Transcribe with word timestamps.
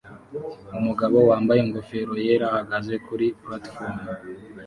Umugabo 0.79 1.17
wambaye 1.29 1.59
ingofero 1.61 2.13
yera 2.25 2.45
ahagaze 2.51 2.93
kuri 3.05 3.25
platifomu 3.41 4.01